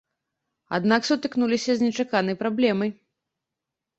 Аднак 0.77 1.01
сутыкнуліся 1.09 1.75
з 1.79 1.89
нечаканай 1.89 2.35
праблемай. 2.41 2.89